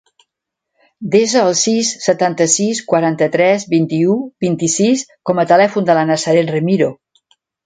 Desa 1.15 1.43
el 1.49 1.51
sis, 1.59 1.91
setanta-sis, 2.05 2.81
quaranta-tres, 2.93 3.67
vint-i-u, 3.75 4.17
vint-i-sis 4.47 5.05
com 5.31 5.43
a 5.45 5.47
telèfon 5.53 5.89
de 5.91 5.99
la 6.01 6.09
Nazaret 6.15 6.53
Remiro. 6.59 6.91